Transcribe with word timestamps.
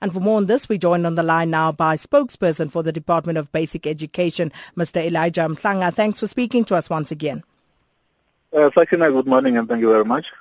And 0.00 0.12
for 0.12 0.20
more 0.20 0.36
on 0.36 0.46
this, 0.46 0.68
we 0.68 0.78
joined 0.78 1.06
on 1.06 1.14
the 1.16 1.22
line 1.22 1.50
now 1.50 1.72
by 1.72 1.96
spokesperson 1.96 2.70
for 2.70 2.82
the 2.82 2.92
Department 2.92 3.38
of 3.38 3.50
Basic 3.52 3.86
Education, 3.86 4.52
Mr. 4.76 5.04
Elijah 5.04 5.48
Mhlanga. 5.48 5.92
Thanks 5.92 6.20
for 6.20 6.26
speaking 6.26 6.64
to 6.66 6.76
us 6.76 6.88
once 6.88 7.10
again. 7.10 7.42
Uh, 8.52 8.70
Sakina, 8.74 9.10
good 9.10 9.26
morning 9.26 9.58
and 9.58 9.68
thank 9.68 9.80
you 9.80 9.90
very 9.90 10.04
much. 10.04 10.32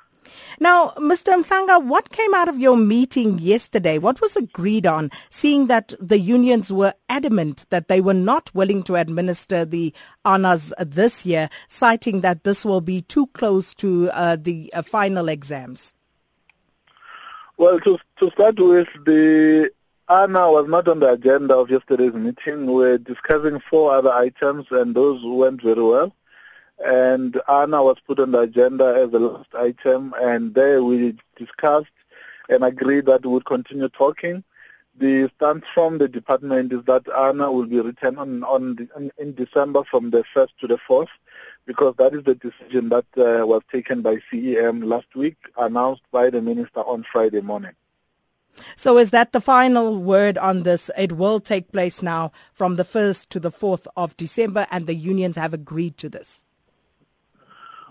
Now, 0.59 0.89
Mr. 0.97 1.33
Mhlanga, 1.43 1.85
what 1.85 2.09
came 2.09 2.33
out 2.33 2.47
of 2.47 2.57
your 2.57 2.77
meeting 2.77 3.37
yesterday? 3.37 3.97
What 3.99 4.21
was 4.21 4.35
agreed 4.35 4.87
on, 4.87 5.11
seeing 5.29 5.67
that 5.67 5.93
the 5.99 6.19
unions 6.19 6.71
were 6.71 6.93
adamant 7.09 7.65
that 7.69 7.87
they 7.87 8.01
were 8.01 8.13
not 8.13 8.53
willing 8.55 8.81
to 8.83 8.95
administer 8.95 9.65
the 9.65 9.93
ANAs 10.25 10.73
this 10.79 11.25
year, 11.25 11.49
citing 11.67 12.21
that 12.21 12.43
this 12.43 12.65
will 12.65 12.81
be 12.81 13.01
too 13.03 13.27
close 13.27 13.73
to 13.75 14.09
uh, 14.11 14.35
the 14.35 14.73
uh, 14.73 14.81
final 14.81 15.29
exams? 15.29 15.93
Well, 17.59 17.79
to, 17.79 17.97
to 18.19 18.29
start 18.29 18.59
with, 18.59 18.87
the 19.03 19.71
ANA 20.07 20.51
was 20.51 20.67
not 20.69 20.87
on 20.87 20.99
the 20.99 21.13
agenda 21.13 21.55
of 21.55 21.71
yesterday's 21.71 22.13
meeting. 22.13 22.67
We 22.67 22.73
were 22.73 22.97
discussing 22.99 23.59
four 23.61 23.95
other 23.95 24.11
items, 24.11 24.67
and 24.69 24.93
those 24.93 25.21
went 25.25 25.63
very 25.63 25.81
well. 25.81 26.13
And 26.85 27.41
ANA 27.49 27.81
was 27.81 27.97
put 28.05 28.19
on 28.19 28.29
the 28.29 28.41
agenda 28.41 29.01
as 29.03 29.09
the 29.09 29.17
last 29.17 29.55
item, 29.55 30.13
and 30.21 30.53
there 30.53 30.83
we 30.83 31.15
discussed 31.35 31.87
and 32.47 32.63
agreed 32.63 33.07
that 33.07 33.25
we 33.25 33.31
would 33.31 33.45
continue 33.45 33.89
talking. 33.89 34.43
The 34.99 35.31
stance 35.35 35.65
from 35.73 35.97
the 35.97 36.07
department 36.07 36.71
is 36.73 36.83
that 36.83 37.09
ANA 37.09 37.51
will 37.51 37.65
be 37.65 37.79
returned 37.79 38.19
on, 38.19 38.43
on 38.43 38.75
the, 38.75 39.11
in 39.17 39.33
December 39.33 39.83
from 39.83 40.11
the 40.11 40.23
1st 40.35 40.49
to 40.59 40.67
the 40.67 40.77
4th 40.87 41.09
because 41.67 41.93
that 41.97 42.13
is 42.13 42.23
the 42.23 42.33
decision 42.33 42.89
that 42.89 43.05
uh, 43.17 43.45
was 43.45 43.61
taken 43.71 44.01
by 44.01 44.15
CEM 44.31 44.85
last 44.85 45.13
week, 45.15 45.35
announced 45.57 46.01
by 46.11 46.29
the 46.31 46.41
minister 46.41 46.79
on 46.79 47.03
Friday 47.03 47.41
morning. 47.41 47.73
So 48.75 48.97
is 48.97 49.11
that 49.11 49.33
the 49.33 49.41
final 49.41 50.01
word 50.01 50.37
on 50.37 50.63
this? 50.63 50.89
It 50.97 51.11
will 51.11 51.39
take 51.39 51.71
place 51.71 52.01
now 52.01 52.31
from 52.53 52.75
the 52.75 52.83
1st 52.85 53.29
to 53.29 53.39
the 53.39 53.51
4th 53.51 53.85
of 53.95 54.17
December 54.17 54.65
and 54.71 54.87
the 54.87 54.95
unions 54.95 55.35
have 55.35 55.53
agreed 55.53 55.97
to 55.97 56.09
this? 56.09 56.43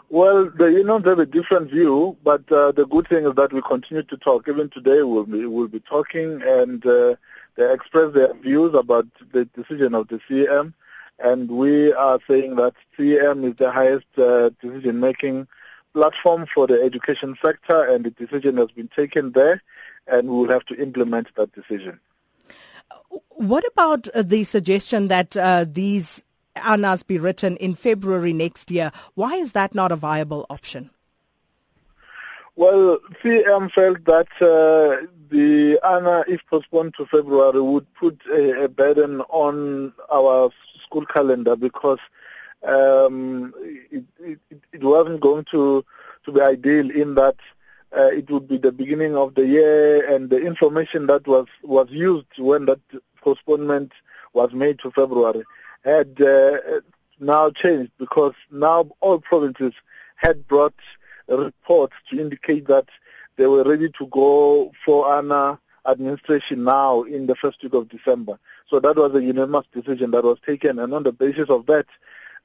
Well, 0.09 0.51
the 0.51 0.67
unions 0.67 1.05
have 1.05 1.19
a 1.19 1.27
different 1.27 1.71
view, 1.71 2.17
but 2.25 2.51
uh, 2.51 2.73
the 2.73 2.87
good 2.87 3.09
thing 3.09 3.27
is 3.27 3.35
that 3.35 3.53
we 3.53 3.61
continue 3.61 4.05
to 4.05 4.17
talk. 4.17 4.49
Even 4.49 4.71
today 4.71 5.03
we'll 5.03 5.25
be, 5.25 5.47
we'll 5.47 5.69
be 5.69 5.81
talking 5.81 6.43
and 6.43 6.85
uh, 6.87 7.15
they 7.57 7.73
express 7.73 8.13
their 8.15 8.33
views 8.35 8.75
about 8.75 9.07
the 9.33 9.45
decision 9.47 9.95
of 9.95 10.09
the 10.09 10.19
CEM 10.29 10.73
and 11.19 11.51
we 11.51 11.93
are 11.93 12.19
saying 12.29 12.57
that 12.57 12.75
CEM 12.99 13.45
is 13.51 13.57
the 13.57 13.71
highest 13.71 14.07
uh, 14.19 14.51
decision-making 14.61 15.47
platform 15.95 16.47
for 16.47 16.67
the 16.67 16.83
education 16.83 17.37
sector, 17.43 17.85
and 17.85 18.05
the 18.05 18.11
decision 18.11 18.57
has 18.59 18.71
been 18.71 18.89
taken 18.89 19.33
there, 19.33 19.63
and 20.07 20.29
we 20.29 20.37
will 20.37 20.51
have 20.51 20.65
to 20.67 20.75
implement 20.81 21.35
that 21.37 21.53
decision. 21.53 21.99
What 23.31 23.65
about 23.73 24.09
uh, 24.09 24.23
the 24.23 24.45
suggestion 24.45 25.09
that 25.09 25.37
uh, 25.37 25.65
these 25.67 26.25
ANAs 26.57 27.03
be 27.03 27.19
written 27.19 27.57
in 27.57 27.75
February 27.75 28.33
next 28.33 28.71
year? 28.71 28.93
Why 29.15 29.37
is 29.37 29.53
that 29.53 29.75
not 29.75 29.93
a 29.93 29.97
viable 29.97 30.47
option? 30.51 30.91
Well, 32.59 33.01
CEM 33.23 33.71
felt 33.71 34.03
that 34.07 34.29
uh, 34.41 35.07
the 35.29 35.79
ANA, 35.85 36.25
if 36.27 36.41
postponed 36.47 36.95
to 36.95 37.05
February, 37.05 37.61
would 37.61 37.87
put 37.95 38.19
a, 38.33 38.65
a 38.65 38.69
burden 38.69 39.21
on 39.29 39.93
our 40.11 40.49
school 40.83 41.05
calendar 41.05 41.55
because 41.55 41.99
um, 42.67 43.53
it, 43.91 44.05
it, 44.19 44.39
it, 44.73 44.83
wasn't 44.83 45.21
going 45.21 45.45
to, 45.51 45.85
to 46.25 46.33
be 46.33 46.41
ideal 46.41 46.91
in 46.91 47.15
that 47.17 47.37
uh, 47.95 48.07
it 48.07 48.31
would 48.31 48.49
be 48.49 48.57
the 48.57 48.73
beginning 48.73 49.17
of 49.17 49.35
the 49.35 49.47
year 49.47 50.11
and 50.11 50.31
the 50.31 50.39
information 50.39 51.07
that 51.09 51.27
was, 51.27 51.47
was 51.63 51.89
used 51.91 52.39
when 52.39 52.65
that 52.65 52.81
postponement 53.21 53.93
was 54.33 54.55
made 54.55 54.79
to 54.79 54.91
February 54.93 55.45
had 55.85 56.21
uh, 56.23 56.59
now 57.21 57.51
changed 57.51 57.93
because 57.99 58.35
now 58.51 58.89
all 59.01 59.19
provinces 59.19 59.75
had 60.17 60.49
brought 60.49 60.75
reports 61.29 61.95
to 62.11 62.21
indicate 62.21 62.67
that 62.69 62.89
they 63.37 63.47
were 63.47 63.65
ready 63.65 63.91
to 63.91 64.07
go 64.07 64.73
for 64.85 65.19
an 65.19 65.59
administration 65.87 66.65
now 66.65 67.03
in 67.03 67.27
the 67.27 67.35
first 67.35 67.63
week 67.63 67.75
of 67.75 67.89
December. 67.89 68.39
So 68.69 68.81
that 68.81 68.97
was 68.97 69.15
a 69.15 69.23
unanimous 69.23 69.67
decision 69.73 70.11
that 70.13 70.25
was 70.25 70.39
taken, 70.45 70.79
and 70.79 70.93
on 70.93 71.03
the 71.03 71.13
basis 71.13 71.49
of 71.49 71.67
that, 71.67 71.87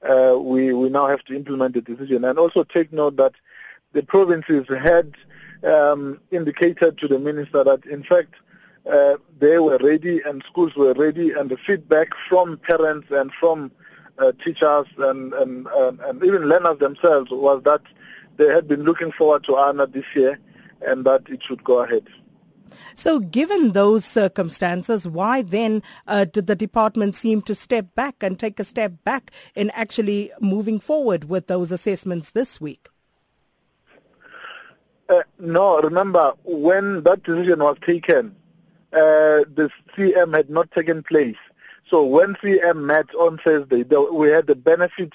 uh, 0.07 0.37
we 0.39 0.73
we 0.73 0.89
now 0.89 1.07
have 1.07 1.23
to 1.25 1.35
implement 1.35 1.73
the 1.73 1.81
decision. 1.81 2.25
And 2.25 2.37
also 2.37 2.63
take 2.63 2.91
note 2.91 3.17
that 3.17 3.33
the 3.93 4.03
provinces 4.03 4.67
had 4.67 5.13
um, 5.63 6.19
indicated 6.31 6.97
to 6.99 7.07
the 7.07 7.19
minister 7.19 7.63
that, 7.63 7.85
in 7.85 8.03
fact, 8.03 8.35
uh, 8.91 9.15
they 9.39 9.59
were 9.59 9.77
ready 9.77 10.21
and 10.21 10.43
schools 10.43 10.75
were 10.75 10.93
ready, 10.93 11.31
and 11.31 11.49
the 11.49 11.57
feedback 11.57 12.15
from 12.15 12.57
parents 12.57 13.07
and 13.11 13.31
from 13.33 13.71
uh, 14.17 14.31
teachers 14.43 14.85
and, 14.97 15.33
and, 15.33 15.67
and, 15.67 15.99
and 16.01 16.23
even 16.23 16.43
learners 16.43 16.77
themselves 16.79 17.31
was 17.31 17.61
that 17.63 17.81
they 18.37 18.47
had 18.47 18.67
been 18.67 18.83
looking 18.83 19.11
forward 19.11 19.43
to 19.45 19.57
ANA 19.57 19.87
this 19.87 20.05
year 20.15 20.39
and 20.81 21.05
that 21.05 21.23
it 21.29 21.43
should 21.43 21.63
go 21.63 21.83
ahead. 21.83 22.07
So, 22.95 23.19
given 23.19 23.71
those 23.71 24.05
circumstances, 24.05 25.07
why 25.07 25.41
then 25.43 25.81
uh, 26.07 26.25
did 26.25 26.47
the 26.47 26.55
department 26.55 27.15
seem 27.15 27.41
to 27.43 27.55
step 27.55 27.95
back 27.95 28.21
and 28.21 28.39
take 28.39 28.59
a 28.59 28.63
step 28.63 28.93
back 29.03 29.31
in 29.55 29.69
actually 29.71 30.31
moving 30.39 30.79
forward 30.79 31.25
with 31.25 31.47
those 31.47 31.71
assessments 31.71 32.31
this 32.31 32.59
week? 32.59 32.89
Uh, 35.09 35.23
no, 35.39 35.81
remember, 35.81 36.33
when 36.43 37.03
that 37.03 37.23
decision 37.23 37.59
was 37.59 37.77
taken, 37.81 38.35
uh, 38.93 39.43
the 39.55 39.69
CM 39.97 40.35
had 40.35 40.49
not 40.49 40.71
taken 40.71 41.03
place. 41.03 41.37
So 41.89 42.05
when 42.05 42.35
CM 42.35 42.83
met 42.85 43.13
on 43.15 43.37
Thursday, 43.37 43.83
we 43.83 44.29
had 44.29 44.47
the 44.47 44.55
benefit 44.55 45.11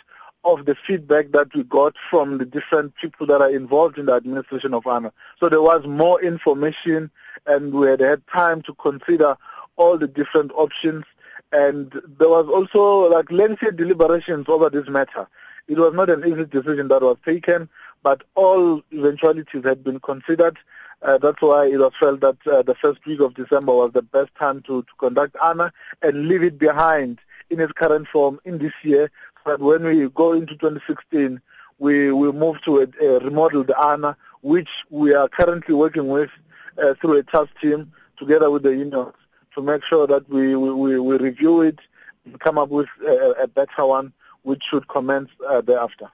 of 0.46 0.64
the 0.64 0.76
feedback 0.76 1.32
that 1.32 1.52
we 1.54 1.64
got 1.64 1.98
from 1.98 2.38
the 2.38 2.46
different 2.46 2.94
people 2.94 3.26
that 3.26 3.42
are 3.42 3.50
involved 3.50 3.98
in 3.98 4.06
the 4.06 4.12
administration 4.12 4.72
of 4.72 4.86
ANA. 4.86 5.12
So 5.40 5.48
there 5.48 5.60
was 5.60 5.84
more 5.86 6.22
information 6.22 7.10
and 7.46 7.74
we 7.74 7.88
had 7.88 8.00
had 8.00 8.24
time 8.28 8.62
to 8.62 8.74
consider 8.74 9.36
all 9.74 9.98
the 9.98 10.06
different 10.06 10.52
options 10.54 11.04
and 11.52 11.90
there 12.18 12.28
was 12.28 12.46
also 12.46 13.10
like 13.12 13.30
lengthy 13.32 13.72
deliberations 13.72 14.46
over 14.48 14.70
this 14.70 14.88
matter. 14.88 15.26
It 15.66 15.78
was 15.78 15.94
not 15.94 16.10
an 16.10 16.24
easy 16.24 16.44
decision 16.44 16.86
that 16.88 17.02
was 17.02 17.16
taken, 17.24 17.68
but 18.04 18.22
all 18.36 18.82
eventualities 18.92 19.64
had 19.64 19.82
been 19.82 19.98
considered. 19.98 20.58
Uh, 21.02 21.18
that's 21.18 21.42
why 21.42 21.66
it 21.66 21.78
was 21.78 21.92
felt 21.98 22.20
that 22.20 22.36
uh, 22.46 22.62
the 22.62 22.76
first 22.76 23.04
week 23.04 23.18
of 23.18 23.34
December 23.34 23.72
was 23.72 23.90
the 23.92 24.02
best 24.02 24.32
time 24.36 24.62
to, 24.62 24.82
to 24.82 24.92
conduct 24.98 25.36
ANA 25.42 25.72
and 26.02 26.28
leave 26.28 26.44
it 26.44 26.56
behind 26.56 27.18
in 27.50 27.60
its 27.60 27.72
current 27.72 28.06
form 28.08 28.40
in 28.44 28.58
this 28.58 28.72
year 28.82 29.10
that 29.46 29.60
when 29.60 29.84
we 29.84 30.08
go 30.10 30.32
into 30.32 30.54
2016, 30.56 31.40
we 31.78 32.12
will 32.12 32.32
move 32.32 32.60
to 32.62 32.80
a, 32.80 33.04
a 33.04 33.18
remodeled 33.20 33.70
ANA, 33.70 34.16
which 34.42 34.84
we 34.90 35.14
are 35.14 35.28
currently 35.28 35.74
working 35.74 36.08
with 36.08 36.30
uh, 36.78 36.94
through 36.94 37.18
a 37.18 37.22
task 37.22 37.50
team 37.60 37.92
together 38.18 38.50
with 38.50 38.62
the 38.62 38.70
unions 38.70 39.14
to 39.54 39.62
make 39.62 39.82
sure 39.82 40.06
that 40.06 40.28
we, 40.28 40.54
we, 40.54 40.98
we 40.98 41.16
review 41.16 41.62
it 41.62 41.78
and 42.24 42.38
come 42.40 42.58
up 42.58 42.68
with 42.68 42.88
a, 43.06 43.34
a 43.42 43.48
better 43.48 43.86
one, 43.86 44.12
which 44.42 44.62
should 44.64 44.86
commence 44.88 45.30
uh, 45.48 45.60
thereafter. 45.60 46.08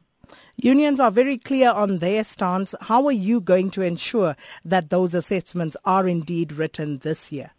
Unions 0.57 1.01
are 1.01 1.11
very 1.11 1.39
clear 1.39 1.71
on 1.71 1.99
their 1.99 2.23
stance. 2.23 2.75
How 2.83 3.07
are 3.07 3.13
you 3.13 3.41
going 3.41 3.71
to 3.73 3.83
ensure 3.83 4.37
that 4.65 4.91
those 4.91 5.15
assessments 5.15 5.77
are 5.85 6.07
indeed 6.07 6.53
written 6.53 6.99
this 6.99 7.33
year? 7.33 7.51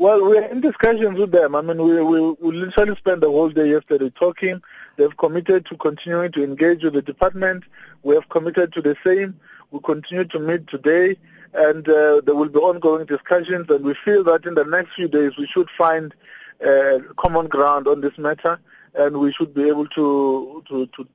Well, 0.00 0.22
we're 0.22 0.44
in 0.44 0.60
discussions 0.60 1.18
with 1.18 1.32
them. 1.32 1.56
I 1.56 1.60
mean, 1.60 1.82
we, 1.82 2.00
we, 2.00 2.20
we 2.40 2.52
literally 2.52 2.94
spent 2.94 3.20
the 3.20 3.26
whole 3.26 3.48
day 3.48 3.70
yesterday 3.70 4.10
talking. 4.10 4.62
They've 4.96 5.16
committed 5.16 5.66
to 5.66 5.76
continuing 5.76 6.30
to 6.32 6.44
engage 6.44 6.84
with 6.84 6.94
the 6.94 7.02
department. 7.02 7.64
We 8.04 8.14
have 8.14 8.28
committed 8.28 8.72
to 8.74 8.80
the 8.80 8.96
same. 9.04 9.40
We 9.72 9.80
continue 9.80 10.24
to 10.26 10.38
meet 10.38 10.68
today, 10.68 11.16
and 11.52 11.88
uh, 11.88 12.20
there 12.20 12.36
will 12.36 12.48
be 12.48 12.60
ongoing 12.60 13.06
discussions. 13.06 13.68
And 13.70 13.84
we 13.84 13.94
feel 13.94 14.22
that 14.22 14.46
in 14.46 14.54
the 14.54 14.64
next 14.64 14.94
few 14.94 15.08
days 15.08 15.36
we 15.36 15.48
should 15.48 15.68
find 15.70 16.14
uh, 16.64 17.00
common 17.16 17.48
ground 17.48 17.88
on 17.88 18.00
this 18.00 18.16
matter, 18.18 18.60
and 18.94 19.16
we 19.16 19.32
should 19.32 19.52
be 19.52 19.68
able 19.68 19.88
to 19.88 20.62
to, 20.68 20.86
to 20.86 21.08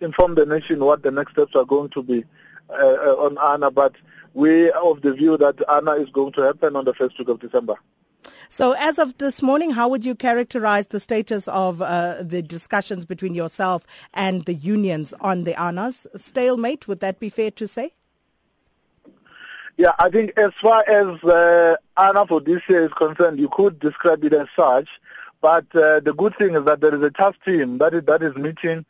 inform 0.00 0.34
the 0.34 0.44
nation 0.44 0.84
what 0.84 1.02
the 1.02 1.10
next 1.10 1.32
steps 1.32 1.56
are 1.56 1.64
going 1.64 1.88
to 1.88 2.02
be 2.02 2.24
uh, 2.68 2.74
uh 2.74 3.16
on 3.24 3.38
ANA. 3.38 3.70
But 3.70 3.94
we 4.34 4.70
are 4.70 4.82
of 4.82 5.00
the 5.00 5.14
view 5.14 5.38
that 5.38 5.66
ANA 5.66 5.92
is 5.92 6.10
going 6.10 6.32
to 6.34 6.42
happen 6.42 6.76
on 6.76 6.84
the 6.84 6.92
first 6.92 7.18
week 7.18 7.30
of 7.30 7.40
December. 7.40 7.76
So, 8.50 8.72
as 8.72 8.98
of 8.98 9.16
this 9.18 9.42
morning, 9.42 9.70
how 9.70 9.88
would 9.88 10.04
you 10.04 10.14
characterize 10.14 10.86
the 10.86 11.00
status 11.00 11.46
of 11.48 11.82
uh, 11.82 12.22
the 12.22 12.40
discussions 12.40 13.04
between 13.04 13.34
yourself 13.34 13.84
and 14.14 14.44
the 14.46 14.54
unions 14.54 15.12
on 15.20 15.44
the 15.44 15.54
ANAs? 15.60 16.06
Stalemate, 16.16 16.88
would 16.88 17.00
that 17.00 17.20
be 17.20 17.28
fair 17.28 17.50
to 17.52 17.68
say? 17.68 17.92
Yeah, 19.76 19.92
I 19.98 20.08
think 20.08 20.36
as 20.38 20.52
far 20.54 20.82
as 20.88 21.22
uh, 21.22 21.76
ANA 21.96 22.26
for 22.26 22.40
this 22.40 22.62
year 22.68 22.86
is 22.86 22.92
concerned, 22.92 23.38
you 23.38 23.48
could 23.50 23.78
describe 23.78 24.24
it 24.24 24.32
as 24.32 24.48
such. 24.56 24.88
But 25.40 25.66
uh, 25.76 26.00
the 26.00 26.14
good 26.16 26.34
thing 26.36 26.54
is 26.54 26.64
that 26.64 26.80
there 26.80 26.94
is 26.94 27.02
a 27.02 27.10
task 27.10 27.38
team 27.44 27.78
that 27.78 27.94
is, 27.94 28.02
that 28.04 28.22
is 28.22 28.34
meeting, 28.34 28.84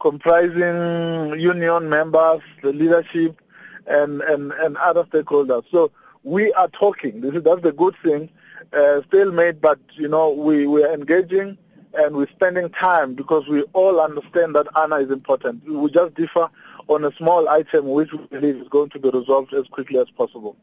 comprising 0.00 1.38
union 1.38 1.90
members, 1.90 2.40
the 2.62 2.72
leadership, 2.72 3.42
and, 3.86 4.22
and, 4.22 4.52
and 4.52 4.76
other 4.78 5.04
stakeholders. 5.04 5.64
So 5.70 5.90
we 6.22 6.52
are 6.54 6.68
talking. 6.68 7.20
This 7.20 7.34
is 7.34 7.42
that's 7.42 7.60
the 7.60 7.72
good 7.72 7.94
thing. 8.02 8.30
Uh, 8.72 9.02
stalemate, 9.08 9.60
but 9.60 9.78
you 9.94 10.08
know 10.08 10.30
we 10.30 10.66
we 10.66 10.82
are 10.84 10.92
engaging 10.92 11.56
and 11.94 12.16
we're 12.16 12.28
spending 12.28 12.68
time 12.70 13.14
because 13.14 13.48
we 13.48 13.62
all 13.72 14.00
understand 14.00 14.54
that 14.54 14.66
ANA 14.76 14.96
is 14.96 15.10
important. 15.10 15.64
We 15.68 15.90
just 15.90 16.14
differ 16.14 16.48
on 16.88 17.04
a 17.04 17.12
small 17.12 17.48
item 17.48 17.90
which 17.90 18.12
we 18.12 18.18
believe 18.26 18.56
is 18.56 18.68
going 18.68 18.90
to 18.90 18.98
be 18.98 19.10
resolved 19.10 19.52
as 19.54 19.66
quickly 19.68 19.98
as 19.98 20.10
possible. 20.10 20.56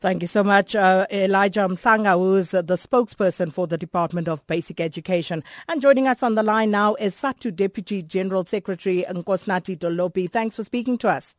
Thank 0.00 0.22
you 0.22 0.28
so 0.28 0.42
much, 0.42 0.74
uh, 0.74 1.06
Elijah 1.12 1.60
Mhlanga, 1.60 2.14
who 2.14 2.34
is 2.34 2.50
the 2.50 2.62
spokesperson 2.64 3.52
for 3.52 3.68
the 3.68 3.78
Department 3.78 4.26
of 4.26 4.44
Basic 4.48 4.80
Education. 4.80 5.44
And 5.68 5.80
joining 5.80 6.08
us 6.08 6.24
on 6.24 6.34
the 6.34 6.42
line 6.42 6.72
now 6.72 6.96
is 6.96 7.14
SADTU 7.14 7.54
Deputy 7.54 8.02
General 8.02 8.44
Secretary 8.44 9.04
Nkosinathi 9.08 9.78
Dolopi. 9.78 10.28
Thanks 10.28 10.56
for 10.56 10.64
speaking 10.64 10.98
to 10.98 11.08
us. 11.08 11.36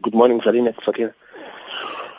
Good 0.00 0.14
morning, 0.14 0.40
Salina. 0.42 0.74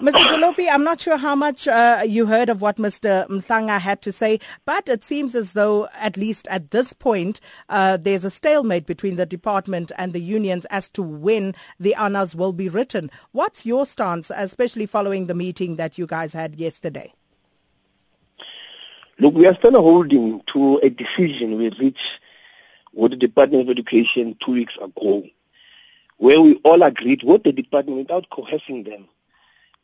Mr. 0.01 0.11
Dolopi, 0.27 0.69
I'm 0.69 0.83
not 0.83 0.99
sure 0.99 1.15
how 1.15 1.35
much 1.35 1.69
uh, 1.69 2.03
you 2.05 2.25
heard 2.25 2.49
of 2.49 2.59
what 2.59 2.75
Mr. 2.75 3.25
Mhlanga 3.29 3.79
had 3.79 4.01
to 4.01 4.11
say, 4.11 4.41
but 4.65 4.89
it 4.89 5.05
seems 5.05 5.33
as 5.35 5.53
though, 5.53 5.87
at 5.93 6.17
least 6.17 6.49
at 6.49 6.71
this 6.71 6.91
point, 6.91 7.39
uh, 7.69 7.95
there's 7.95 8.25
a 8.25 8.29
stalemate 8.29 8.85
between 8.85 9.15
the 9.15 9.25
department 9.25 9.93
and 9.97 10.11
the 10.11 10.19
unions 10.19 10.65
as 10.65 10.89
to 10.89 11.01
when 11.01 11.55
the 11.79 11.95
ANAs 11.95 12.35
will 12.35 12.51
be 12.51 12.67
written. 12.67 13.09
What's 13.31 13.65
your 13.65 13.85
stance, 13.85 14.29
especially 14.35 14.85
following 14.85 15.27
the 15.27 15.33
meeting 15.33 15.77
that 15.77 15.97
you 15.97 16.07
guys 16.07 16.33
had 16.33 16.57
yesterday? 16.57 17.13
Look, 19.17 19.33
we 19.33 19.47
are 19.47 19.55
still 19.55 19.81
holding 19.81 20.41
to 20.47 20.77
a 20.83 20.89
decision 20.89 21.57
we 21.57 21.69
reached 21.69 22.19
with 22.91 23.11
the 23.11 23.17
Department 23.17 23.63
of 23.63 23.69
Education 23.69 24.35
two 24.41 24.51
weeks 24.51 24.75
ago, 24.75 25.23
where 26.17 26.41
we 26.41 26.55
all 26.65 26.83
agreed 26.83 27.23
with 27.23 27.43
the 27.43 27.53
department 27.53 27.97
without 27.99 28.29
coercing 28.29 28.83
them 28.83 29.07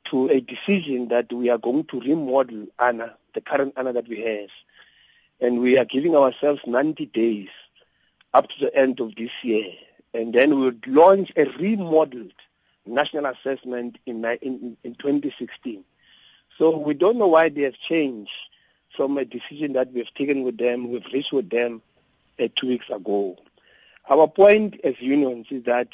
to 0.05 0.27
a 0.29 0.39
decision 0.41 1.07
that 1.09 1.31
we 1.31 1.49
are 1.49 1.57
going 1.57 1.85
to 1.85 1.99
remodel 1.99 2.67
ANA, 2.79 3.15
the 3.33 3.41
current 3.41 3.73
ANA 3.77 3.93
that 3.93 4.07
we 4.07 4.21
have. 4.21 4.49
And 5.39 5.59
we 5.59 5.77
are 5.77 5.85
giving 5.85 6.15
ourselves 6.15 6.61
90 6.65 7.05
days 7.07 7.49
up 8.33 8.49
to 8.49 8.59
the 8.59 8.75
end 8.75 8.99
of 8.99 9.15
this 9.15 9.31
year. 9.43 9.71
And 10.13 10.33
then 10.33 10.55
we 10.55 10.65
would 10.65 10.85
launch 10.87 11.31
a 11.35 11.45
remodeled 11.45 12.33
national 12.85 13.25
assessment 13.25 13.97
in, 14.05 14.25
in, 14.41 14.77
in 14.83 14.95
2016. 14.95 15.83
So 16.57 16.77
we 16.77 16.93
don't 16.93 17.17
know 17.17 17.27
why 17.27 17.49
they 17.49 17.61
have 17.61 17.77
changed 17.77 18.33
from 18.95 19.17
a 19.17 19.25
decision 19.25 19.73
that 19.73 19.91
we've 19.93 20.13
taken 20.13 20.43
with 20.43 20.57
them, 20.57 20.91
we've 20.91 21.05
reached 21.13 21.31
with 21.31 21.49
them 21.49 21.81
uh, 22.39 22.47
two 22.55 22.67
weeks 22.67 22.89
ago. 22.89 23.37
Our 24.09 24.27
point 24.27 24.79
as 24.83 24.99
unions 24.99 25.47
is 25.49 25.63
that 25.63 25.87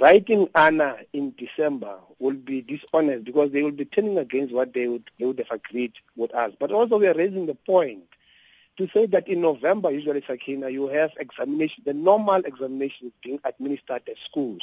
writing 0.00 0.48
ANA 0.54 0.96
in 1.12 1.34
December 1.36 1.98
will 2.18 2.34
be 2.34 2.60
dishonest 2.62 3.24
because 3.24 3.50
they 3.50 3.62
will 3.62 3.70
be 3.70 3.84
turning 3.84 4.18
against 4.18 4.52
what 4.52 4.74
they 4.74 4.86
would, 4.86 5.10
they 5.18 5.24
would 5.24 5.38
have 5.38 5.50
agreed 5.50 5.92
with 6.16 6.34
us. 6.34 6.52
But 6.58 6.72
also 6.72 6.98
we 6.98 7.06
are 7.06 7.14
raising 7.14 7.46
the 7.46 7.54
point 7.54 8.04
to 8.76 8.88
say 8.94 9.06
that 9.06 9.28
in 9.28 9.40
November, 9.40 9.90
usually, 9.90 10.22
Sakina, 10.26 10.68
you 10.68 10.88
have 10.88 11.10
examination, 11.18 11.82
the 11.84 11.94
normal 11.94 12.42
examinations 12.44 13.12
being 13.22 13.40
administered 13.44 14.02
at 14.08 14.16
schools. 14.24 14.62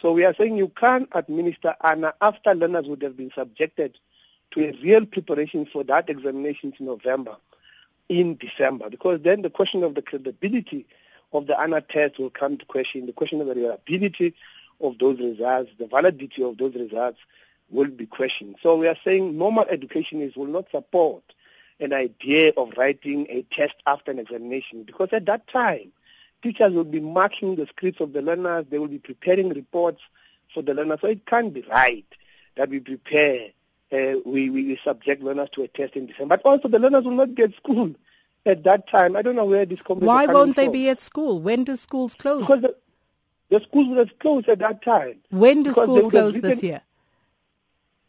So 0.00 0.12
we 0.12 0.24
are 0.24 0.34
saying 0.34 0.56
you 0.56 0.68
can't 0.68 1.08
administer 1.12 1.76
ANA 1.84 2.14
after 2.20 2.54
learners 2.54 2.86
would 2.86 3.02
have 3.02 3.16
been 3.16 3.30
subjected 3.34 3.98
to 4.52 4.64
a 4.64 4.72
real 4.82 5.06
preparation 5.06 5.66
for 5.66 5.84
that 5.84 6.10
examination 6.10 6.72
in 6.78 6.86
November 6.86 7.36
in 8.08 8.36
December 8.36 8.90
because 8.90 9.20
then 9.22 9.42
the 9.42 9.50
question 9.50 9.84
of 9.84 9.94
the 9.94 10.02
credibility 10.02 10.84
of 11.32 11.46
the 11.46 11.60
ANA 11.60 11.80
test 11.80 12.18
will 12.18 12.30
come 12.30 12.56
to 12.58 12.64
question. 12.64 13.06
The 13.06 13.12
question 13.12 13.40
of 13.40 13.46
the 13.46 13.54
reliability 13.54 14.34
of 14.80 14.98
those 14.98 15.18
results, 15.18 15.70
the 15.78 15.86
validity 15.86 16.42
of 16.42 16.58
those 16.58 16.74
results 16.74 17.18
will 17.70 17.88
be 17.88 18.06
questioned. 18.06 18.56
So 18.62 18.76
we 18.76 18.88
are 18.88 18.96
saying 19.04 19.36
normal 19.36 19.64
educationists 19.68 20.36
will 20.36 20.46
not 20.46 20.70
support 20.70 21.22
an 21.78 21.92
idea 21.92 22.52
of 22.56 22.72
writing 22.76 23.26
a 23.30 23.42
test 23.42 23.76
after 23.86 24.10
an 24.10 24.18
examination 24.18 24.82
because 24.82 25.08
at 25.12 25.26
that 25.26 25.46
time, 25.48 25.92
teachers 26.42 26.72
will 26.72 26.84
be 26.84 27.00
marking 27.00 27.56
the 27.56 27.66
scripts 27.66 28.00
of 28.00 28.12
the 28.12 28.22
learners, 28.22 28.66
they 28.68 28.78
will 28.78 28.88
be 28.88 28.98
preparing 28.98 29.50
reports 29.50 30.02
for 30.52 30.62
the 30.62 30.74
learners. 30.74 30.98
So 31.00 31.08
it 31.08 31.26
can't 31.26 31.52
be 31.52 31.62
right 31.62 32.06
that 32.56 32.70
we 32.70 32.80
prepare, 32.80 33.50
uh, 33.92 34.14
we, 34.24 34.50
we 34.50 34.78
subject 34.84 35.22
learners 35.22 35.50
to 35.50 35.62
a 35.62 35.68
test 35.68 35.94
in 35.94 36.06
December. 36.06 36.36
But 36.36 36.46
also 36.46 36.68
the 36.68 36.78
learners 36.78 37.04
will 37.04 37.12
not 37.12 37.34
get 37.34 37.54
school 37.56 37.94
at 38.46 38.64
that 38.64 38.88
time. 38.88 39.16
I 39.16 39.22
don't 39.22 39.36
know 39.36 39.44
where 39.44 39.66
this 39.66 39.80
company. 39.80 40.06
Why 40.06 40.26
won't 40.26 40.56
they 40.56 40.66
from. 40.66 40.72
be 40.72 40.88
at 40.88 41.00
school? 41.00 41.40
When 41.40 41.64
do 41.64 41.76
schools 41.76 42.14
close? 42.14 42.40
Because 42.40 42.62
the, 42.62 42.76
the 43.50 43.60
schools 43.60 43.88
would 43.88 43.98
have 43.98 44.18
closed 44.18 44.48
at 44.48 44.58
that 44.60 44.82
time. 44.82 45.18
When 45.30 45.62
do 45.62 45.72
schools 45.72 46.10
close 46.10 46.34
written, 46.34 46.50
this 46.50 46.62
year? 46.62 46.80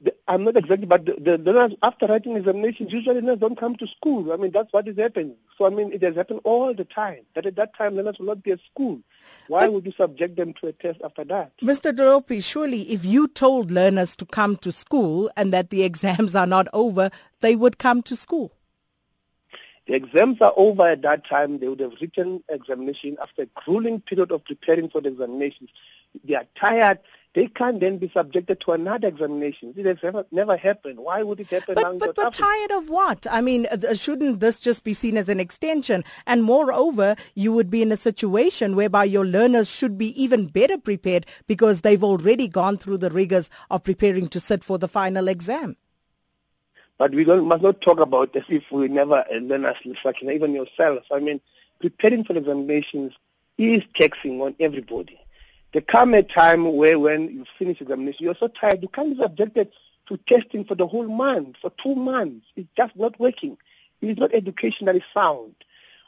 The, 0.01 0.15
I'm 0.27 0.43
not 0.43 0.57
exactly, 0.57 0.87
but 0.87 1.05
the, 1.05 1.13
the, 1.13 1.37
the 1.37 1.77
after 1.83 2.07
writing 2.07 2.35
examinations, 2.35 2.91
usually 2.91 3.21
learners 3.21 3.39
don't 3.39 3.57
come 3.57 3.75
to 3.75 3.87
school. 3.87 4.31
I 4.31 4.37
mean, 4.37 4.51
that's 4.51 4.71
what 4.73 4.87
is 4.87 4.97
happening. 4.97 5.35
So, 5.57 5.67
I 5.67 5.69
mean, 5.69 5.93
it 5.93 6.01
has 6.01 6.15
happened 6.15 6.41
all 6.43 6.73
the 6.73 6.85
time. 6.85 7.19
That 7.35 7.45
at 7.45 7.55
that 7.57 7.75
time, 7.77 7.95
learners 7.95 8.17
will 8.17 8.27
not 8.27 8.41
be 8.41 8.51
at 8.51 8.59
school. 8.61 8.99
Why 9.47 9.67
but, 9.67 9.73
would 9.73 9.85
you 9.85 9.91
subject 9.91 10.37
them 10.37 10.53
to 10.55 10.67
a 10.67 10.71
test 10.73 11.01
after 11.03 11.23
that? 11.25 11.51
Mr. 11.61 11.95
Dolopi, 11.95 12.43
surely 12.43 12.89
if 12.91 13.05
you 13.05 13.27
told 13.27 13.69
learners 13.69 14.15
to 14.15 14.25
come 14.25 14.57
to 14.57 14.71
school 14.71 15.29
and 15.37 15.53
that 15.53 15.69
the 15.69 15.83
exams 15.89 16.35
are 16.35 16.47
not 16.47 16.67
over, 16.73 17.11
they 17.41 17.55
would 17.55 17.77
come 17.77 18.01
to 18.03 18.15
school. 18.15 18.53
The 19.91 19.97
exams 19.97 20.39
are 20.39 20.53
over 20.55 20.87
at 20.87 21.01
that 21.01 21.27
time. 21.27 21.59
They 21.59 21.67
would 21.67 21.81
have 21.81 21.91
written 21.99 22.41
examination 22.47 23.17
after 23.21 23.41
a 23.41 23.45
grueling 23.47 23.99
period 23.99 24.31
of 24.31 24.45
preparing 24.45 24.87
for 24.87 25.01
the 25.01 25.09
examinations. 25.09 25.69
They 26.23 26.35
are 26.35 26.45
tired. 26.55 26.99
They 27.33 27.47
can't 27.47 27.81
then 27.81 27.97
be 27.97 28.07
subjected 28.07 28.61
to 28.61 28.71
another 28.71 29.09
examination. 29.09 29.73
It 29.75 29.85
has 29.85 29.97
never, 30.01 30.25
never 30.31 30.55
happened. 30.55 30.97
Why 30.97 31.23
would 31.23 31.41
it 31.41 31.47
happen 31.47 31.75
but, 31.75 31.99
But, 31.99 32.15
but 32.15 32.31
tired 32.31 32.71
of 32.71 32.89
what? 32.89 33.27
I 33.29 33.41
mean, 33.41 33.67
shouldn't 33.93 34.39
this 34.39 34.59
just 34.59 34.85
be 34.85 34.93
seen 34.93 35.17
as 35.17 35.27
an 35.27 35.41
extension? 35.41 36.05
And 36.25 36.45
moreover, 36.45 37.17
you 37.35 37.51
would 37.51 37.69
be 37.69 37.81
in 37.81 37.91
a 37.91 37.97
situation 37.97 38.77
whereby 38.77 39.03
your 39.03 39.25
learners 39.25 39.69
should 39.69 39.97
be 39.97 40.23
even 40.23 40.47
better 40.47 40.77
prepared 40.77 41.25
because 41.47 41.81
they've 41.81 42.01
already 42.01 42.47
gone 42.47 42.77
through 42.77 42.99
the 42.99 43.11
rigors 43.11 43.49
of 43.69 43.83
preparing 43.83 44.29
to 44.29 44.39
sit 44.39 44.63
for 44.63 44.77
the 44.77 44.87
final 44.87 45.27
exam. 45.27 45.75
But 47.01 47.15
we 47.15 47.23
don't, 47.23 47.47
must 47.47 47.63
not 47.63 47.81
talk 47.81 47.99
about 47.99 48.35
as 48.35 48.43
if 48.47 48.71
we 48.71 48.87
never 48.87 49.25
learn 49.31 49.65
as 49.65 49.75
Sakina, 50.03 50.33
even 50.33 50.53
yourself. 50.53 51.03
I 51.11 51.17
mean, 51.17 51.41
preparing 51.79 52.23
for 52.23 52.37
examinations 52.37 53.13
is 53.57 53.81
taxing 53.95 54.39
on 54.39 54.53
everybody. 54.59 55.19
There 55.73 55.81
come 55.81 56.13
a 56.13 56.21
time 56.21 56.75
where 56.75 56.99
when 56.99 57.23
you 57.29 57.45
finish 57.57 57.81
examination, 57.81 58.25
you're 58.25 58.35
so 58.35 58.49
tired, 58.49 58.83
you 58.83 58.87
can't 58.87 59.17
be 59.17 59.19
subjected 59.19 59.71
to 60.09 60.17
testing 60.17 60.63
for 60.63 60.75
the 60.75 60.85
whole 60.85 61.07
month, 61.07 61.57
for 61.59 61.71
two 61.71 61.95
months. 61.95 62.45
It's 62.55 62.69
just 62.77 62.95
not 62.95 63.19
working. 63.19 63.57
It 64.01 64.09
is 64.09 64.17
not 64.17 64.35
educationally 64.35 65.03
sound. 65.11 65.55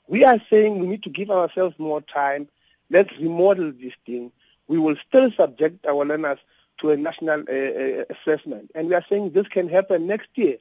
We 0.08 0.24
are 0.24 0.40
saying 0.48 0.78
we 0.78 0.86
need 0.86 1.02
to 1.02 1.10
give 1.10 1.32
ourselves 1.32 1.74
more 1.80 2.02
time. 2.02 2.50
Let's 2.92 3.18
remodel 3.18 3.72
this 3.72 3.94
thing. 4.06 4.32
We 4.68 4.78
will 4.78 4.98
still 5.08 5.32
subject 5.32 5.88
our 5.88 6.06
learners 6.06 6.38
to 6.82 6.92
a 6.92 6.98
national 6.98 7.46
uh, 7.50 7.52
uh, 7.52 8.06
assessment. 8.12 8.70
And 8.76 8.90
we 8.90 8.94
are 8.94 9.06
saying 9.10 9.32
this 9.32 9.48
can 9.48 9.68
happen 9.70 10.06
next 10.06 10.30
year. 10.36 10.58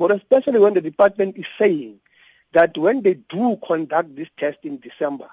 But 0.00 0.12
especially 0.12 0.58
when 0.58 0.72
the 0.72 0.80
department 0.80 1.36
is 1.36 1.44
saying 1.58 2.00
that 2.52 2.78
when 2.78 3.02
they 3.02 3.14
do 3.28 3.58
conduct 3.62 4.16
this 4.16 4.28
test 4.38 4.56
in 4.62 4.78
December, 4.78 5.28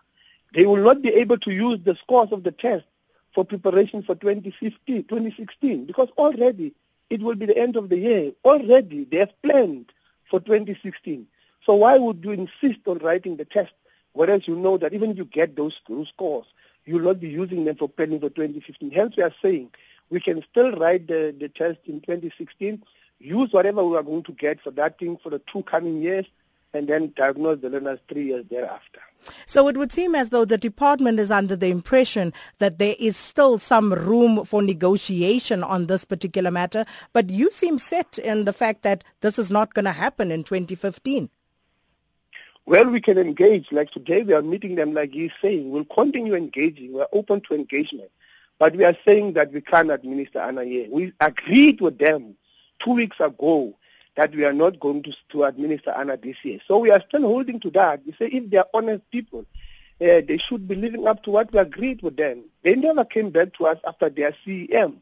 they 0.53 0.65
will 0.65 0.83
not 0.83 1.01
be 1.01 1.07
able 1.07 1.37
to 1.37 1.51
use 1.51 1.79
the 1.85 1.95
scores 1.95 2.33
of 2.33 2.43
the 2.43 2.51
test 2.51 2.83
for 3.33 3.45
preparation 3.45 4.03
for 4.03 4.15
2015, 4.15 5.05
2016, 5.05 5.85
because 5.85 6.09
already 6.17 6.73
it 7.09 7.21
will 7.21 7.35
be 7.35 7.45
the 7.45 7.57
end 7.57 7.77
of 7.77 7.87
the 7.87 7.97
year. 7.97 8.33
Already 8.43 9.05
they 9.05 9.19
have 9.19 9.41
planned 9.41 9.93
for 10.29 10.41
2016. 10.41 11.25
So 11.65 11.75
why 11.75 11.97
would 11.97 12.21
you 12.25 12.31
insist 12.31 12.85
on 12.87 12.97
writing 12.97 13.37
the 13.37 13.45
test, 13.45 13.71
whereas 14.11 14.49
you 14.49 14.57
know 14.57 14.77
that 14.79 14.93
even 14.93 15.11
if 15.11 15.17
you 15.17 15.23
get 15.23 15.55
those, 15.55 15.79
those 15.87 16.09
scores, 16.09 16.47
you 16.85 16.95
will 16.95 17.05
not 17.05 17.21
be 17.21 17.29
using 17.29 17.63
them 17.63 17.77
for 17.77 17.87
planning 17.87 18.19
for 18.19 18.29
2015. 18.31 18.91
Hence 18.91 19.15
we 19.15 19.23
are 19.23 19.33
saying 19.41 19.71
we 20.09 20.19
can 20.19 20.43
still 20.49 20.71
write 20.73 21.07
the, 21.07 21.35
the 21.37 21.49
test 21.49 21.79
in 21.85 22.01
2016 22.01 22.83
use 23.19 23.51
whatever 23.51 23.83
we 23.83 23.97
are 23.97 24.03
going 24.03 24.23
to 24.23 24.31
get 24.31 24.61
for 24.61 24.71
that 24.71 24.99
thing 24.99 25.17
for 25.17 25.29
the 25.29 25.39
two 25.39 25.63
coming 25.63 26.01
years 26.01 26.25
and 26.73 26.87
then 26.87 27.13
diagnose 27.15 27.59
the 27.61 27.69
learners 27.69 27.99
three 28.07 28.27
years 28.27 28.45
thereafter. 28.49 28.99
So 29.45 29.67
it 29.67 29.77
would 29.77 29.91
seem 29.91 30.15
as 30.15 30.29
though 30.29 30.45
the 30.45 30.57
department 30.57 31.19
is 31.19 31.31
under 31.31 31.55
the 31.55 31.69
impression 31.69 32.33
that 32.59 32.77
there 32.77 32.95
is 32.99 33.17
still 33.17 33.57
some 33.57 33.91
room 33.91 34.45
for 34.45 34.61
negotiation 34.61 35.63
on 35.63 35.87
this 35.87 36.05
particular 36.05 36.51
matter, 36.51 36.85
but 37.13 37.29
you 37.29 37.51
seem 37.51 37.79
set 37.79 38.17
in 38.19 38.45
the 38.45 38.53
fact 38.53 38.83
that 38.83 39.03
this 39.21 39.39
is 39.39 39.49
not 39.49 39.73
going 39.73 39.85
to 39.85 39.91
happen 39.91 40.31
in 40.31 40.43
2015. 40.43 41.29
Well, 42.65 42.89
we 42.89 42.99
can 42.99 43.17
engage. 43.17 43.71
Like 43.71 43.91
today, 43.91 44.23
we 44.23 44.33
are 44.33 44.41
meeting 44.41 44.75
them, 44.75 44.93
like 44.93 45.13
he's 45.13 45.31
saying. 45.41 45.71
We'll 45.71 45.85
continue 45.85 46.35
engaging. 46.35 46.91
We're 46.91 47.07
open 47.13 47.39
to 47.47 47.55
engagement. 47.55 48.11
But 48.59 48.75
we 48.75 48.85
are 48.85 48.97
saying 49.05 49.33
that 49.33 49.51
we 49.51 49.61
can't 49.61 49.91
administer 49.91 50.39
ANA 50.39 50.63
We 50.63 51.13
agreed 51.19 51.79
with 51.79 51.99
them 51.99 52.35
two 52.79 52.93
weeks 52.93 53.19
ago 53.19 53.75
that 54.15 54.33
we 54.33 54.45
are 54.45 54.53
not 54.53 54.79
going 54.79 55.03
to, 55.03 55.13
to 55.29 55.43
administer 55.43 55.91
ANA 55.91 56.17
this 56.17 56.37
year. 56.43 56.59
So 56.67 56.79
we 56.79 56.89
are 56.89 57.01
still 57.07 57.21
holding 57.21 57.59
to 57.61 57.69
that. 57.71 58.01
We 58.05 58.13
say 58.13 58.27
if 58.27 58.49
they 58.49 58.57
are 58.57 58.67
honest 58.73 59.09
people, 59.11 59.45
uh, 60.01 60.21
they 60.27 60.37
should 60.37 60.67
be 60.67 60.75
living 60.75 61.07
up 61.07 61.23
to 61.23 61.31
what 61.31 61.51
we 61.53 61.59
agreed 61.59 62.01
with 62.01 62.17
them. 62.17 62.45
They 62.63 62.75
never 62.75 63.05
came 63.05 63.29
back 63.29 63.53
to 63.53 63.67
us 63.67 63.77
after 63.85 64.09
their 64.09 64.31
CEM 64.45 64.97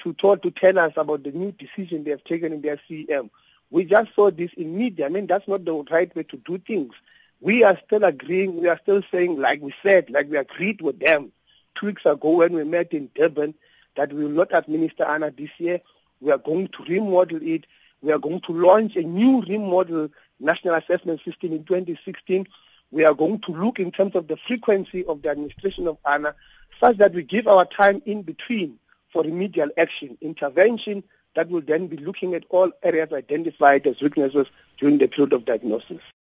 to 0.00 0.12
talk 0.14 0.42
to 0.42 0.50
tell 0.50 0.78
us 0.78 0.92
about 0.96 1.24
the 1.24 1.32
new 1.32 1.52
decision 1.52 2.04
they 2.04 2.10
have 2.10 2.24
taken 2.24 2.52
in 2.52 2.60
their 2.60 2.78
CM. 2.88 3.30
We 3.70 3.84
just 3.84 4.14
saw 4.14 4.30
this 4.30 4.50
in 4.54 4.76
media. 4.76 5.06
I 5.06 5.08
mean, 5.08 5.26
that's 5.26 5.48
not 5.48 5.64
the 5.64 5.74
right 5.90 6.14
way 6.14 6.22
to 6.24 6.36
do 6.38 6.58
things. 6.58 6.94
We 7.40 7.64
are 7.64 7.78
still 7.86 8.04
agreeing. 8.04 8.60
We 8.60 8.68
are 8.68 8.78
still 8.82 9.02
saying, 9.10 9.38
like 9.38 9.62
we 9.62 9.74
said, 9.82 10.10
like 10.10 10.30
we 10.30 10.36
agreed 10.36 10.80
with 10.82 10.98
them 10.98 11.32
two 11.78 11.86
weeks 11.86 12.04
ago 12.06 12.36
when 12.36 12.52
we 12.52 12.64
met 12.64 12.92
in 12.92 13.10
Durban, 13.14 13.54
that 13.96 14.12
we 14.12 14.24
will 14.24 14.30
not 14.30 14.48
administer 14.52 15.04
ANA 15.04 15.30
this 15.30 15.50
year. 15.58 15.80
We 16.20 16.32
are 16.32 16.38
going 16.38 16.68
to 16.68 16.84
remodel 16.84 17.40
it. 17.42 17.66
We 18.02 18.12
are 18.12 18.18
going 18.18 18.40
to 18.42 18.52
launch 18.52 18.96
a 18.96 19.02
new 19.02 19.42
remodel 19.42 20.10
national 20.40 20.74
assessment 20.74 21.20
system 21.24 21.52
in 21.52 21.64
2016. 21.64 22.46
We 22.90 23.04
are 23.04 23.14
going 23.14 23.40
to 23.40 23.52
look 23.52 23.78
in 23.78 23.90
terms 23.90 24.14
of 24.14 24.28
the 24.28 24.36
frequency 24.36 25.04
of 25.04 25.22
the 25.22 25.30
administration 25.30 25.86
of 25.86 25.98
ANA 26.06 26.34
such 26.80 26.96
that 26.98 27.12
we 27.12 27.22
give 27.22 27.46
our 27.46 27.64
time 27.64 28.02
in 28.06 28.22
between 28.22 28.78
for 29.12 29.22
remedial 29.22 29.68
action, 29.76 30.16
intervention 30.20 31.02
that 31.34 31.48
will 31.48 31.60
then 31.60 31.86
be 31.86 31.96
looking 31.96 32.34
at 32.34 32.44
all 32.50 32.70
areas 32.82 33.12
identified 33.12 33.86
as 33.86 34.00
weaknesses 34.00 34.46
during 34.78 34.98
the 34.98 35.08
period 35.08 35.32
of 35.32 35.44
diagnosis. 35.44 36.00